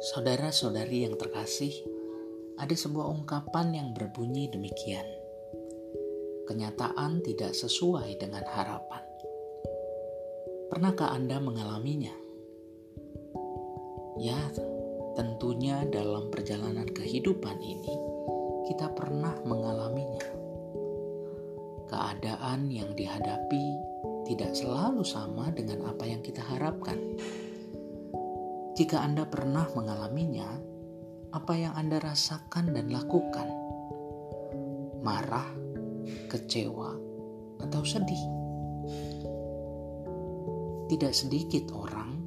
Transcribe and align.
Saudara-saudari 0.00 1.04
yang 1.04 1.20
terkasih, 1.20 1.76
ada 2.56 2.72
sebuah 2.72 3.04
ungkapan 3.20 3.76
yang 3.76 3.88
berbunyi 3.92 4.48
demikian. 4.48 5.04
Kenyataan 6.48 7.20
tidak 7.20 7.52
sesuai 7.52 8.16
dengan 8.16 8.40
harapan. 8.48 9.04
Pernahkah 10.72 11.12
Anda 11.12 11.36
mengalaminya? 11.36 12.16
Ya, 14.16 14.40
tentunya 15.20 15.84
dalam 15.92 16.32
perjalanan 16.32 16.88
kehidupan 16.88 17.60
ini 17.60 17.92
kita 18.72 18.96
pernah 18.96 19.36
mengalaminya. 19.44 20.24
Keadaan 21.92 22.72
yang 22.72 22.96
dihadapi 22.96 23.66
tidak 24.24 24.56
selalu 24.56 25.04
sama 25.04 25.52
dengan 25.52 25.92
apa 25.92 26.08
yang 26.08 26.24
kita 26.24 26.40
harapkan. 26.40 26.96
Jika 28.78 29.02
Anda 29.02 29.26
pernah 29.26 29.66
mengalaminya, 29.74 30.46
apa 31.34 31.52
yang 31.58 31.74
Anda 31.74 31.98
rasakan 31.98 32.70
dan 32.70 32.86
lakukan? 32.90 33.48
Marah, 35.02 35.50
kecewa, 36.30 36.94
atau 37.58 37.82
sedih? 37.82 38.24
Tidak 40.86 41.12
sedikit 41.14 41.70
orang 41.74 42.18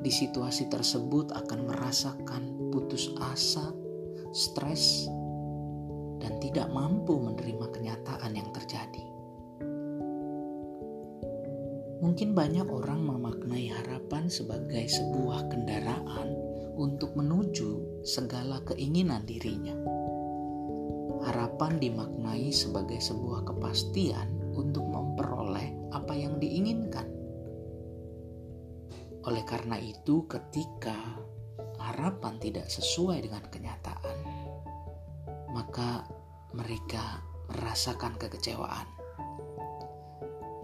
di 0.00 0.10
situasi 0.10 0.70
tersebut 0.70 1.34
akan 1.34 1.60
merasakan 1.66 2.70
putus 2.70 3.10
asa, 3.18 3.74
stres, 4.30 5.10
dan 6.22 6.38
tidak 6.38 6.70
mampu 6.70 7.18
menerima 7.18 7.66
kenyataan 7.70 8.32
yang 8.38 8.48
terjadi. 8.54 9.09
Mungkin 12.00 12.32
banyak 12.32 12.64
orang 12.64 13.04
memaknai 13.04 13.68
harapan 13.68 14.32
sebagai 14.32 14.88
sebuah 14.88 15.52
kendaraan 15.52 16.32
untuk 16.80 17.12
menuju 17.12 18.00
segala 18.08 18.64
keinginan 18.64 19.28
dirinya. 19.28 19.76
Harapan 21.20 21.76
dimaknai 21.76 22.48
sebagai 22.48 22.96
sebuah 23.04 23.44
kepastian 23.44 24.32
untuk 24.56 24.88
memperoleh 24.88 25.92
apa 25.92 26.16
yang 26.16 26.40
diinginkan. 26.40 27.04
Oleh 29.28 29.44
karena 29.44 29.76
itu, 29.76 30.24
ketika 30.24 30.96
harapan 31.76 32.40
tidak 32.40 32.72
sesuai 32.72 33.28
dengan 33.28 33.44
kenyataan, 33.52 34.16
maka 35.52 36.08
mereka 36.56 37.20
merasakan 37.52 38.16
kekecewaan. 38.16 38.99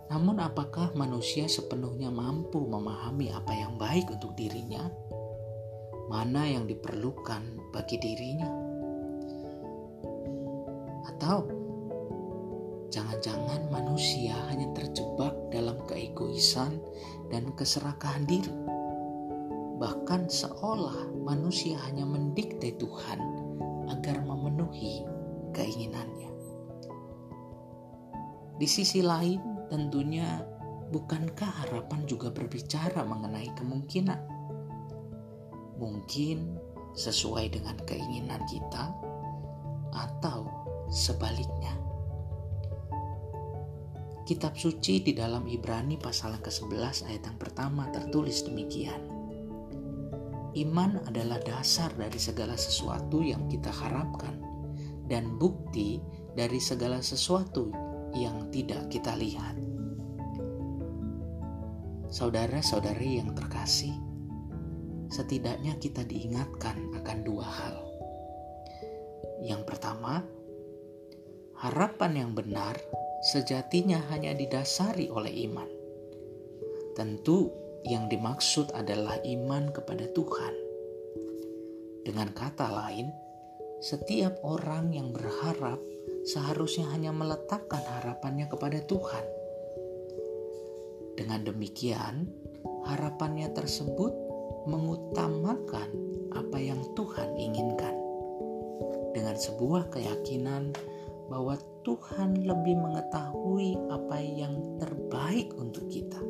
Namun, 0.06 0.38
apakah 0.38 0.94
manusia 0.94 1.50
sepenuhnya 1.50 2.14
mampu 2.14 2.62
memahami 2.62 3.34
apa 3.34 3.50
yang 3.50 3.74
baik 3.74 4.06
untuk 4.06 4.38
dirinya? 4.38 4.86
Mana 6.06 6.46
yang 6.46 6.70
diperlukan 6.70 7.74
bagi 7.74 7.98
dirinya? 7.98 8.46
Atau 11.10 11.50
jangan-jangan 12.94 13.66
manusia 13.74 14.38
hanya 14.46 14.70
terjebak 14.78 15.34
dalam 15.50 15.82
keegoisan 15.90 16.78
dan 17.26 17.50
keserakahan 17.58 18.22
diri? 18.30 18.54
Bahkan 19.82 20.30
seolah 20.30 21.10
manusia 21.26 21.76
hanya 21.90 22.06
mendikte 22.06 22.78
Tuhan 22.78 23.18
agar 23.90 24.22
memenuhi 24.22 25.02
keinginannya. 25.50 26.30
Di 28.56 28.64
sisi 28.64 29.04
lain, 29.04 29.55
tentunya 29.68 30.42
bukankah 30.90 31.66
harapan 31.66 32.06
juga 32.06 32.30
berbicara 32.30 33.02
mengenai 33.02 33.50
kemungkinan? 33.58 34.20
Mungkin 35.76 36.38
sesuai 36.96 37.52
dengan 37.52 37.76
keinginan 37.84 38.40
kita 38.48 38.94
atau 39.92 40.48
sebaliknya. 40.88 41.76
Kitab 44.26 44.58
suci 44.58 45.06
di 45.06 45.14
dalam 45.14 45.46
Ibrani 45.46 45.94
pasal 46.02 46.42
ke-11 46.42 47.06
ayat 47.06 47.22
yang 47.30 47.38
pertama 47.38 47.86
tertulis 47.94 48.42
demikian. 48.42 48.98
Iman 50.56 50.98
adalah 51.06 51.38
dasar 51.44 51.94
dari 51.94 52.18
segala 52.18 52.58
sesuatu 52.58 53.22
yang 53.22 53.46
kita 53.46 53.70
harapkan 53.70 54.40
dan 55.06 55.38
bukti 55.38 56.02
dari 56.34 56.58
segala 56.58 56.98
sesuatu 57.04 57.70
yang 58.14 58.52
tidak 58.54 58.86
kita 58.92 59.16
lihat. 59.18 59.56
Saudara-saudari 62.06 63.18
yang 63.18 63.34
terkasih, 63.34 63.92
setidaknya 65.10 65.74
kita 65.82 66.06
diingatkan 66.06 66.94
akan 67.02 67.18
dua 67.26 67.46
hal. 67.46 67.76
Yang 69.42 69.62
pertama, 69.66 70.22
harapan 71.58 72.12
yang 72.14 72.30
benar 72.32 72.78
sejatinya 73.26 73.98
hanya 74.14 74.32
didasari 74.36 75.10
oleh 75.10 75.34
iman. 75.50 75.68
Tentu, 76.94 77.50
yang 77.86 78.10
dimaksud 78.10 78.74
adalah 78.74 79.18
iman 79.22 79.70
kepada 79.70 80.10
Tuhan. 80.10 80.54
Dengan 82.02 82.34
kata 82.34 82.66
lain, 82.66 83.10
setiap 83.78 84.42
orang 84.42 84.90
yang 84.90 85.14
berharap 85.14 85.78
seharusnya 86.26 86.90
hanya 86.90 87.14
meletakkan 87.14 87.80
harapannya 87.80 88.50
kepada 88.50 88.82
Tuhan. 88.82 89.24
Dengan 91.16 91.46
demikian, 91.46 92.28
harapannya 92.84 93.48
tersebut 93.54 94.12
mengutamakan 94.66 95.88
apa 96.34 96.58
yang 96.58 96.82
Tuhan 96.98 97.38
inginkan. 97.38 97.94
Dengan 99.16 99.38
sebuah 99.38 99.88
keyakinan 99.88 100.76
bahwa 101.32 101.56
Tuhan 101.86 102.42
lebih 102.42 102.76
mengetahui 102.76 103.78
apa 103.88 104.18
yang 104.20 104.76
terbaik 104.82 105.54
untuk 105.56 105.86
kita. 105.88 106.20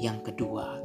Yang 0.00 0.32
kedua, 0.32 0.80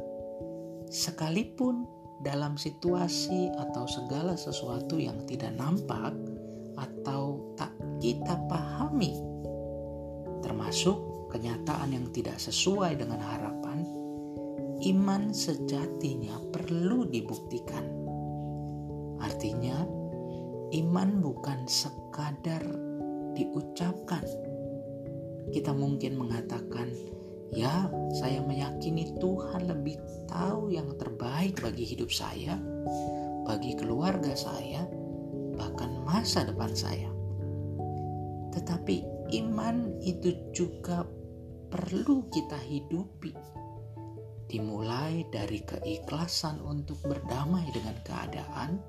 sekalipun 0.92 1.88
dalam 2.20 2.60
situasi 2.60 3.48
atau 3.56 3.88
segala 3.88 4.36
sesuatu 4.36 5.00
yang 5.00 5.24
tidak 5.24 5.56
nampak, 5.56 6.12
kita 8.06 8.38
pahami, 8.46 9.18
termasuk 10.38 11.26
kenyataan 11.34 11.90
yang 11.90 12.06
tidak 12.14 12.38
sesuai 12.38 13.02
dengan 13.02 13.18
harapan, 13.18 13.82
iman 14.78 15.34
sejatinya 15.34 16.38
perlu 16.54 17.02
dibuktikan. 17.10 17.82
Artinya, 19.18 19.82
iman 20.70 21.18
bukan 21.18 21.66
sekadar 21.66 22.62
diucapkan. 23.34 24.22
Kita 25.50 25.74
mungkin 25.74 26.14
mengatakan, 26.14 26.86
"Ya, 27.50 27.90
saya 28.22 28.38
meyakini 28.38 29.18
Tuhan 29.18 29.66
lebih 29.66 29.98
tahu 30.30 30.70
yang 30.70 30.94
terbaik 30.94 31.58
bagi 31.58 31.82
hidup 31.82 32.14
saya, 32.14 32.54
bagi 33.42 33.74
keluarga 33.74 34.30
saya, 34.38 34.86
bahkan 35.58 35.90
masa 36.06 36.46
depan 36.46 36.70
saya. 36.70 37.15
Tetapi 38.56 38.96
iman 39.44 40.00
itu 40.00 40.32
juga 40.56 41.04
perlu 41.68 42.24
kita 42.32 42.56
hidupi. 42.56 43.36
Dimulai 44.46 45.26
dari 45.28 45.60
keikhlasan 45.60 46.62
untuk 46.62 47.02
berdamai 47.04 47.68
dengan 47.74 47.98
keadaan, 48.06 48.80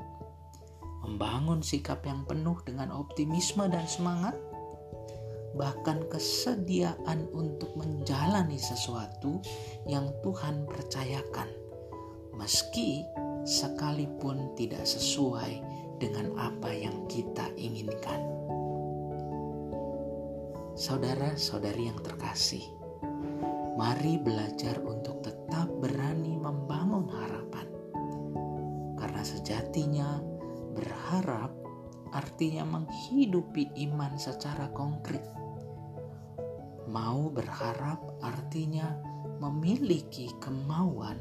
membangun 1.03 1.59
sikap 1.65 2.05
yang 2.05 2.23
penuh 2.23 2.55
dengan 2.63 2.93
optimisme 2.93 3.65
dan 3.67 3.83
semangat, 3.89 4.37
bahkan 5.57 6.05
kesediaan 6.07 7.25
untuk 7.33 7.73
menjalani 7.73 8.61
sesuatu 8.61 9.41
yang 9.89 10.13
Tuhan 10.21 10.69
percayakan, 10.69 11.49
meski 12.37 13.01
sekalipun 13.43 14.53
tidak 14.53 14.85
sesuai 14.85 15.59
dengan 15.97 16.37
apa 16.37 16.69
yang 16.69 17.09
kita 17.09 17.49
inginkan. 17.57 18.16
Saudara-saudari 20.87 21.91
yang 21.91 21.99
terkasih, 21.99 22.63
mari 23.75 24.15
belajar 24.23 24.79
untuk 24.87 25.19
tetap 25.19 25.67
berani 25.83 26.39
membangun 26.39 27.11
harapan. 27.11 27.67
Karena 28.95 29.19
sejatinya 29.19 30.23
berharap 30.71 31.51
artinya 32.15 32.63
menghidupi 32.63 33.67
iman 33.83 34.15
secara 34.15 34.71
konkret. 34.71 35.27
Mau 36.87 37.35
berharap 37.35 38.23
artinya 38.23 38.87
memiliki 39.43 40.31
kemauan 40.39 41.19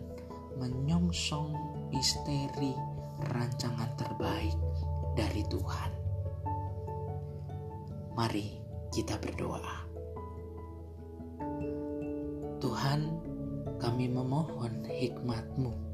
menyongsong 0.62 1.58
misteri 1.90 2.70
rancangan 3.34 3.90
terbaik 3.98 4.54
dari 5.18 5.42
Tuhan. 5.50 5.90
Mari 8.14 8.65
kita 8.96 9.20
berdoa. 9.20 9.84
Tuhan, 12.64 13.12
kami 13.76 14.08
memohon 14.08 14.88
hikmat-Mu 14.88 15.84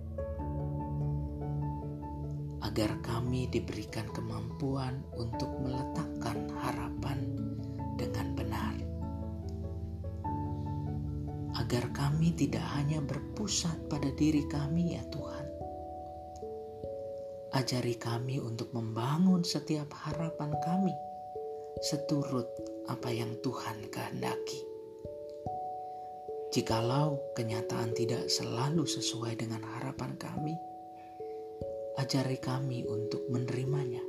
agar 2.63 2.95
kami 3.03 3.51
diberikan 3.51 4.07
kemampuan 4.15 5.03
untuk 5.19 5.51
meletakkan 5.67 6.47
harapan 6.63 7.27
dengan 7.99 8.39
benar, 8.39 8.79
agar 11.59 11.91
kami 11.91 12.31
tidak 12.39 12.63
hanya 12.79 13.03
berpusat 13.03 13.91
pada 13.91 14.15
diri 14.15 14.47
kami, 14.47 14.95
ya 14.95 15.03
Tuhan. 15.11 15.47
Ajari 17.51 17.99
kami 17.99 18.39
untuk 18.39 18.71
membangun 18.71 19.43
setiap 19.43 19.91
harapan 19.91 20.55
kami 20.63 20.95
seturut 21.83 22.47
apa 22.93 23.09
yang 23.09 23.41
Tuhan 23.41 23.89
kehendaki. 23.89 24.61
Jikalau 26.53 27.17
kenyataan 27.33 27.97
tidak 27.97 28.29
selalu 28.29 28.85
sesuai 28.85 29.41
dengan 29.41 29.65
harapan 29.65 30.13
kami, 30.21 30.53
ajari 31.97 32.37
kami 32.37 32.85
untuk 32.85 33.25
menerimanya. 33.33 34.05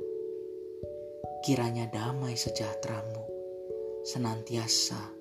Kiranya 1.40 1.88
damai 1.88 2.36
sejahteramu 2.36 3.24
senantiasa 4.04 5.12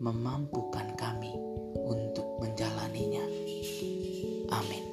memampukan 0.00 0.96
kami 0.96 1.36
untuk 1.76 2.40
menjalaninya. 2.40 3.24
Amin. 4.56 4.84